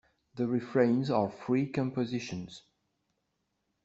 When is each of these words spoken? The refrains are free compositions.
The 0.33 0.47
refrains 0.47 1.11
are 1.11 1.29
free 1.29 1.67
compositions. 1.67 2.63